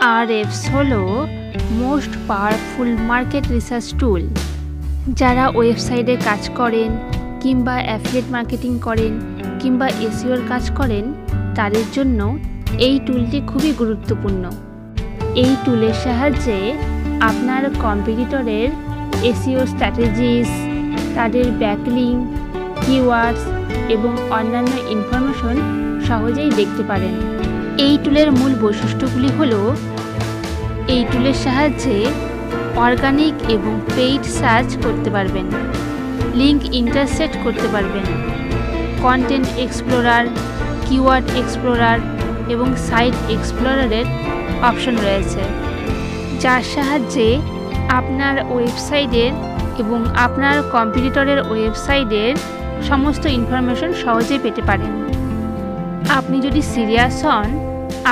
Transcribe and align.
আরএফস 0.00 0.62
হলো 0.74 1.00
most 1.72 2.12
powerful 2.28 2.90
market 3.10 3.44
research 3.54 3.86
tool. 4.00 4.22
যারা 5.20 5.44
ওয়েবসাইটে 5.48 6.14
কাজ 6.24 6.42
করেন 6.58 6.90
কিংবা 7.42 7.74
অ্যাফিলেট 7.86 8.26
মার্কেটিং 8.30 8.72
করেন 8.78 9.12
কিংবা 9.60 9.86
এসিওর 10.06 10.40
কাজ 10.48 10.64
করেন, 10.70 11.04
তাদের 11.54 11.86
জন্য 11.92 12.20
এই 12.86 12.96
টুলটি 13.06 13.38
খুবই 13.50 13.72
গুরুত্বপূর্ণ। 13.72 14.44
এই 15.42 15.52
টুলের 15.64 15.96
সাহায্যে 16.04 16.58
আপনার 17.20 17.62
কম্পিটিটরের 17.84 18.70
এসিও 19.30 19.62
স্ট্র্যাটেজিস, 19.66 20.50
তাদের 21.14 21.46
ব্যাকলিং 21.62 22.14
কিওয়ার্ডস 22.84 23.42
এবং 23.88 24.12
অন্যান্য 24.30 24.72
ইনফরমেশন 24.94 25.56
সহজেই 26.08 26.50
দেখতে 26.50 26.82
পারেন। 26.82 27.14
এই 27.84 27.94
টুলের 28.04 28.28
মূল 28.38 28.52
বৈশিষ্ট্যগুলি 28.62 29.30
হল 29.38 29.52
এই 30.94 31.02
টুলের 31.10 31.36
সাহায্যে 31.44 31.98
অর্গানিক 32.84 33.34
এবং 33.56 33.72
পেইড 33.94 34.22
সার্চ 34.38 34.70
করতে 34.84 35.08
পারবেন, 35.10 35.46
লিঙ্ক 36.40 36.60
ইন্টারসেট 36.80 37.32
করতে 37.44 37.66
পারবেন, 37.74 38.06
কন্টেন্ট 39.04 39.48
এক্সপ্লোরার, 39.64 40.24
কিওয়ার্ড 40.86 41.26
এক্সপ্লোরার 41.40 41.98
এবং 42.54 42.68
সাইট 42.88 43.16
এক্সপ্লোরারের 43.34 44.06
অপশন 44.68 44.94
রয়েছে, 45.04 45.42
যার 46.42 46.62
সাহায্যে 46.74 47.28
আপনার 47.98 48.34
ওয়েবসাইটের 48.52 49.32
এবং 49.82 50.00
আপনার 50.26 50.56
কম্পিটিটরের 50.74 51.40
ওয়েবসাইটের 51.50 52.34
সমস্ত 52.90 53.24
ইনফরমেশন 53.38 53.90
সহজেই 54.02 54.40
পেতে 54.44 54.62
পারেন। 54.70 54.92
আপনি 56.18 56.36
যদি 56.46 56.60
সিরিয়াস 56.72 57.16
হন 57.24 57.48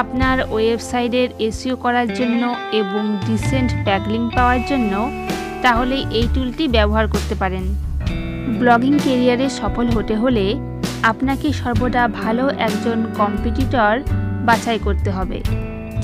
আপনার 0.00 0.38
ওয়েবসাইটের 0.54 1.28
এসিও 1.48 1.76
করার 1.84 2.08
জন্য 2.18 2.42
এবং 2.80 3.02
ডিসেন্ট 3.26 3.70
ব্যাকলিং 3.86 4.22
পাওয়ার 4.36 4.60
জন্য 4.70 4.92
তাহলে 5.64 5.96
এই 6.18 6.26
টুলটি 6.34 6.64
ব্যবহার 6.76 7.06
করতে 7.14 7.34
পারেন। 7.42 7.64
ব্লগিং 8.60 8.94
কেরিয়ারে 9.04 9.46
সফল 9.60 9.86
হতে 9.96 10.14
হলে 10.22 10.46
আপনাকে 11.10 11.48
সর্বদা 11.60 12.02
ভালো 12.20 12.44
একজন 12.66 12.98
কম্পিটিটর 13.18 13.94
বাছাই 14.48 14.78
করতে 14.86 15.10
হবে, 15.16 15.38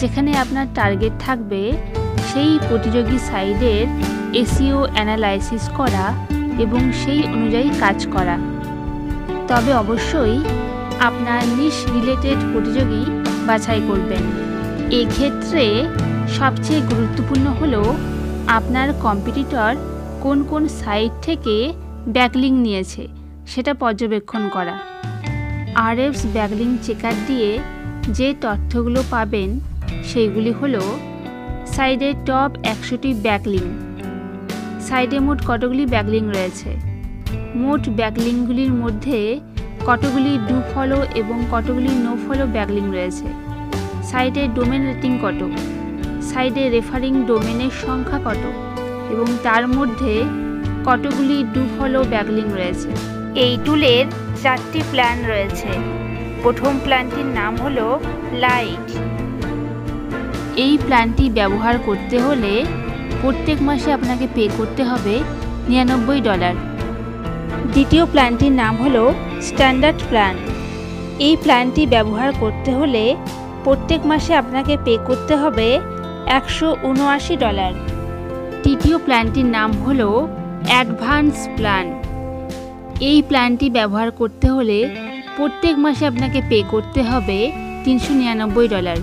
যেখানে 0.01 0.31
আপনার 0.43 0.67
টার্গেট 0.77 1.15
থাকবে 1.27 1.63
সেই 2.31 2.53
প্রতিযোগী 2.69 3.19
সাইডের 3.29 3.85
এসিও 4.43 4.79
অ্যানালাইসিস 4.95 5.65
করা 5.79 6.07
এবং 6.65 6.81
সেই 7.01 7.21
অনুযায়ী 7.35 7.69
কাজ 7.83 7.99
করা। 8.15 8.37
তবে 9.51 9.71
অবশ্যই 9.83 10.37
আপনার 11.09 11.43
নিশ 11.59 11.77
রিলেটেড 11.95 12.39
প্রতিযোগী 12.53 13.05
বাছাই 13.49 13.81
করবেন 13.89 14.25
এক্ষেত্রে 15.01 15.65
সবচেয়ে 16.39 16.81
গুরুত্বপূর্ণ 16.91 17.47
হল 17.59 17.75
আপনার 18.59 18.89
কম্পিটিটর 19.05 19.73
কোন 20.25 20.39
কোন 20.51 20.63
সাইট 20.81 21.13
থেকে 21.27 21.55
ব্যাকলিং 22.17 22.53
নিয়েছে, 22.67 23.03
সেটা 23.47 23.73
পর্যবেক্ষণ 23.83 24.43
করা। 24.55 24.77
আরএফস 25.89 26.23
ব্যাকলিং 26.37 26.69
চেকার 26.83 27.17
দিয়ে 27.27 27.51
যে 28.19 28.29
তথ্যগুলো 28.45 29.01
পাবেন, 29.11 29.51
সেইগুলি 30.11 30.53
হলো 30.61 30.83
সাইডে 31.75 32.09
টপ 32.29 32.51
একশোটি 32.73 33.11
ব্যাকলিং। 33.27 33.65
সাইডে 34.89 35.19
মোট 35.27 35.39
কতগুলি 35.47 35.85
ব্যাকলিং 35.95 36.23
রয়েছে? 36.37 36.71
মোট 37.63 37.83
ব্যাকলিংগুলির 37.99 38.73
মধ্যে 38.83 39.19
কতগুলি 39.89 40.39
ডু 40.49 40.63
ফলো 40.75 41.05
এবং 41.15 41.45
কতগুলি 41.51 41.89
নো 41.89 42.17
ফলো 42.29 42.47
ব্যাকলিং 42.47 42.93
রয়েছে। 42.93 43.25
সাইডে 44.03 44.49
ডোমেন 44.55 44.87
রেটিং 44.87 45.19
কত? 45.23 45.49
সাইডে 46.23 46.71
রেফারিং 46.71 47.25
ডোমেনের 47.27 47.71
সংখ্যা 47.87 48.19
কত? 48.19 48.43
এবং 49.11 49.27
তার 49.43 49.69
মধ্যে 49.69 50.25
কতগুলি 50.87 51.45
ডু 51.55 51.67
ফলো 51.79 52.05
ব্যাকলিং 52.11 52.45
রয়েছে? 52.53 52.89
এই 53.35 53.59
টুলের 53.65 54.07
চারটি 54.43 54.83
প্ল্যান 54.91 55.19
রয়েছে। 55.29 55.69
প্রথম 56.43 56.79
প্ল্যানটির 56.85 57.27
নাম 57.27 57.57
হলো 57.57 58.01
লাইট। 58.33 58.99
এই 60.57 60.79
প্ল্যানটি 60.87 61.31
ব্যবহার 61.31 61.79
করতে 61.79 62.21
হলে 62.21 62.65
প্রত্যেক 63.23 63.63
মাসে 63.63 63.93
আপনাকে 63.93 64.29
পে 64.35 64.49
করতে 64.59 64.85
হবে 64.85 65.23
নিরানব্বই 65.69 66.21
ডলার। 66.21 66.55
দ্বিতীয় 67.73 68.07
প্ল্যানটির 68.07 68.53
নাম 68.53 68.77
হলো 68.77 69.15
স্ট্যান্ডার্ড 69.47 70.01
প্ল্যান। 70.09 70.35
এই 71.27 71.35
প্ল্যানটি 71.45 71.83
ব্যবহার 71.95 72.31
করতে 72.43 72.71
হলে 72.79 73.05
প্রত্যেক 73.65 74.01
মাসে 74.11 74.33
আপনাকে 74.43 74.75
পে 74.85 74.95
করতে 75.09 75.35
হবে 75.43 75.69
একশো 76.39 76.69
উনআশি 76.89 77.35
ডলার। 77.45 77.73
তৃতীয় 78.63 78.97
প্ল্যানটির 79.07 79.49
নাম 79.57 79.71
হল 79.85 80.01
অ্যাডভান্স 80.71 81.37
প্ল্যান। 81.57 81.87
এই 83.11 83.19
প্ল্যানটি 83.29 83.67
ব্যবহার 83.71 84.09
করতে 84.11 84.47
হলে 84.49 84.79
প্রত্যেক 85.37 85.75
মাসে 85.85 86.05
আপনাকে 86.07 86.41
পে 86.51 86.59
করতে 86.71 87.01
হবে 87.11 87.39
তিনশো 87.85 88.13
নিরানব্বই 88.21 88.69
ডলার। 88.75 88.99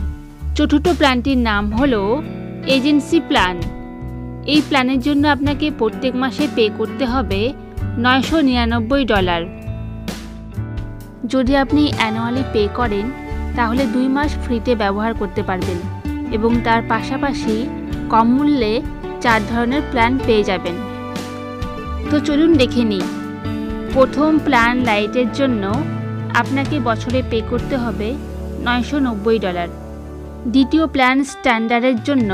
চতুর্থ 0.57 0.87
প্ল্যানটির 0.99 1.39
নাম 1.49 1.63
হল 1.77 1.93
এজেন্সি 2.75 3.19
প্ল্যান। 3.29 3.55
এই 4.53 4.61
প্ল্যানের 4.69 4.99
জন্য 5.01 5.23
আপনাকে 5.27 5.67
প্রত্যেক 5.79 6.13
মাসে 6.23 6.45
পে 6.55 6.65
করতে 6.79 7.05
হবে 7.13 7.41
নয়শো 8.03 8.37
নিরানব্বই 8.41 9.03
ডলার। 9.13 9.41
যদি 11.27 11.53
আপনি 11.55 11.83
অ্যানুয়ালি 11.97 12.43
পে 12.53 12.63
করেন, 12.75 13.05
তাহলে 13.55 13.83
দুই 13.85 14.07
মাস 14.07 14.31
ফ্রিতে 14.43 14.71
ব্যবহার 14.75 15.13
করতে 15.13 15.41
পারবেন 15.43 15.79
এবং 16.31 16.51
তার 16.63 16.81
পাশাপাশি 16.89 17.55
কম 18.09 18.27
মূল্যে 18.35 18.73
চার 19.21 19.39
ধরনের 19.51 19.83
প্ল্যান 19.91 20.13
পেয়ে 20.25 20.43
যাবেন। 20.43 20.75
তো 22.09 22.15
চলুন 22.19 22.51
দেখে 22.57 22.83
নিই। 22.83 23.05
প্রথম 23.93 24.31
প্ল্যান 24.39 24.75
লাইটের 24.83 25.29
জন্য 25.33 25.63
আপনাকে 26.33 26.75
বছরে 26.79 27.19
পে 27.31 27.39
করতে 27.49 27.75
হবে 27.77 28.09
নয়শো 28.65 28.97
নব্বই 28.99 29.39
ডলার 29.39 29.69
দ্বিতীয় 30.45 30.85
প্ল্যান 30.85 31.17
স্ট্যান্ডার্ডের 31.23 31.97
জন্য 32.03 32.31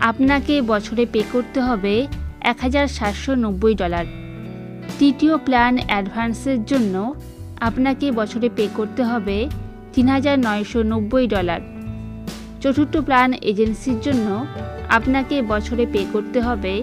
আপনাকে 0.00 0.54
বছরে 0.62 1.04
পে 1.06 1.22
করতে 1.32 1.58
হবে 1.60 1.94
এক 2.42 2.56
হাজার 2.60 2.86
সাতশো 2.88 3.32
নব্বই 3.34 3.74
ডলার 3.74 4.06
তৃতীয় 4.98 5.34
প্ল্যান 5.36 5.74
অ্যাডভান্সের 5.86 6.58
জন্য 6.64 6.94
আপনাকে 7.68 8.06
বছরে 8.20 8.48
পে 8.56 8.64
করতে 8.78 9.02
হবে 9.10 9.36
তিন 9.94 10.06
হাজার 10.14 10.36
নয়শো 10.46 10.80
নব্বই 10.92 11.26
ডলার। 11.34 11.60
চতুর্থ 12.62 12.94
প্ল্যান 13.06 13.30
এজেন্সির 13.50 13.98
জন্য 14.06 14.26
আপনাকে 14.88 15.36
বছরে 15.52 15.84
পে 15.92 16.00
করতে 16.12 16.38
হবে 16.46 16.74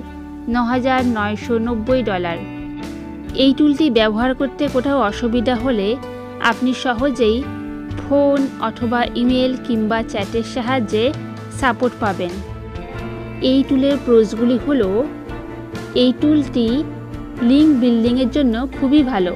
ন 0.54 0.56
হাজার 0.72 1.02
নয়শো 1.18 1.56
নব্বই 1.68 2.02
ডলার। 2.10 2.38
এই 3.44 3.52
টুলটি 3.58 3.86
ব্যবহার 3.90 4.32
করতে 4.36 4.64
কোথাও 4.76 5.00
অসুবিধা 5.10 5.56
হলে 5.56 5.88
আপনি 6.52 6.72
সহজেই 6.84 7.38
ফোন 8.00 8.40
অথবা 8.70 9.00
ইমেল 9.22 9.52
কিংবা 9.68 10.00
চ্যাটের 10.12 10.46
সাহায্যে 10.54 11.06
সাপোর্ট 11.60 11.94
পাবেন। 12.00 12.34
এই 13.52 13.60
টুলের 13.68 13.96
প্রোজগুলি 14.06 14.58
হল, 14.66 14.82
এই 16.02 16.12
টুলটি 16.22 16.68
লিঙ্ক 17.50 17.70
বিল্ডিংয়ের 17.82 18.30
জন্য 18.32 18.56
খুবই 18.78 19.02
ভালো। 19.04 19.34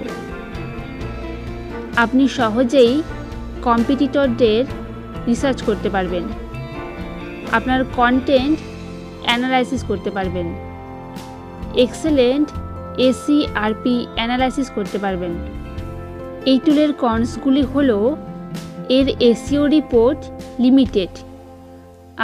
আপনি 2.03 2.23
সহজেই 2.39 2.93
কম্পিটিটরদের 3.67 4.63
রিসার্চ 5.27 5.59
করতে 5.67 5.89
পারবেন। 5.95 6.23
আপনার 7.51 7.81
কন্টেন্ট 7.97 8.57
অ্যানালাইসিস 9.25 9.81
করতে 9.89 10.09
পারবেন। 10.17 10.47
এক্সেলেন্ট 11.85 12.47
এসি 13.07 13.37
আরপি 13.63 13.95
অ্যানালাইসিস 14.15 14.67
করতে 14.75 14.97
পারবেন। 14.97 15.33
এই 16.51 16.59
টুলের 16.65 16.91
কনসগুলি 17.03 17.63
হল 17.73 17.91
এর 18.97 19.07
এসিও 19.29 19.63
রিপোর্ট 19.75 20.19
লিমিটেড 20.59 21.13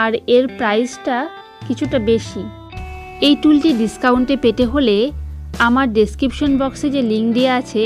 আর 0.03 0.11
এর 0.35 0.45
প্রাইসটা 0.57 1.17
কিছুটা 1.67 1.97
বেশি। 2.11 2.43
এই 3.27 3.35
টুলটি 3.41 3.69
ডিসকাউন্টে 3.81 4.35
পেতে 4.43 4.63
হলে 4.65 4.97
আমার 5.67 5.87
ডেসক্রিপশন 5.97 6.51
বক্সে 6.61 6.87
যে 6.95 7.01
লিঙ্ক 7.11 7.27
দেওয়া 7.37 7.53
আছে 7.61 7.83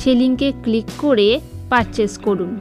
সেই 0.00 0.16
লিঙ্কে 0.20 0.48
ক্লিক 0.64 0.88
করে 0.98 1.28
পারচেস 1.70 2.12
করুন। 2.18 2.52